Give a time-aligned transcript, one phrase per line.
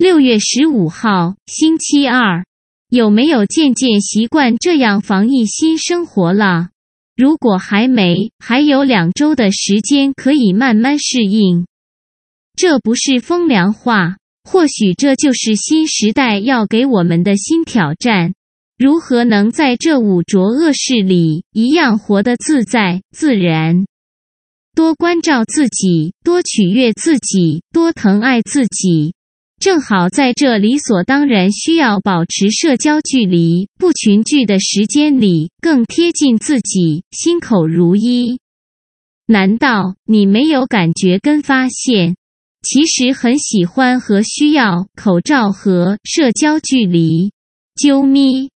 [0.00, 2.46] 六月十五号，星期二，
[2.88, 6.70] 有没有渐渐习惯这样防疫新生活了？
[7.14, 11.66] 如果还没，还有两周的时间可以慢慢适应。
[12.56, 18.32] 这不是风凉话，或许这就是新时代要给我们的新挑战。
[18.78, 23.84] 如何能在这五浊恶世里，一样活得自在自然？
[24.74, 29.12] 多关照自己，多取悦自己，多疼爱自己。
[29.60, 38.40] 正好在这理所当然需要保持社交距离、不群聚的时间里，更贴近自己，心口如一。
[39.26, 42.16] 难道你没有感觉跟发现，
[42.62, 47.32] 其实很喜欢和需要口罩和社交距离？
[47.76, 48.49] 啾咪。